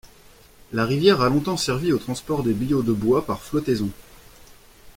[0.73, 3.91] La rivière a longtemps servi au transport des billots de bois par flottaison.